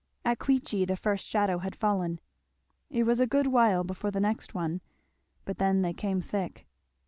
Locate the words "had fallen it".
1.59-3.03